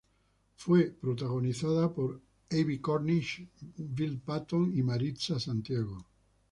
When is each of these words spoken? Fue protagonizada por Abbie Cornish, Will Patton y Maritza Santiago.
Fue 0.55 0.85
protagonizada 0.99 1.93
por 1.93 2.19
Abbie 2.49 2.81
Cornish, 2.81 3.47
Will 3.77 4.19
Patton 4.19 4.75
y 4.75 4.81
Maritza 4.81 5.39
Santiago. 5.39 5.99